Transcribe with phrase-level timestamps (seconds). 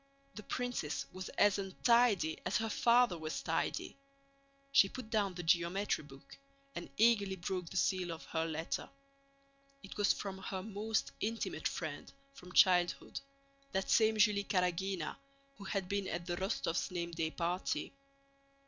[0.33, 3.95] The princess was as untidy as her father was tidy.
[4.71, 6.39] She put down the geometry book
[6.73, 8.89] and eagerly broke the seal of her letter.
[9.83, 13.19] It was from her most intimate friend from childhood;
[13.73, 15.17] that same Julie Karágina
[15.59, 17.93] who had been at the Rostóvs' name day party.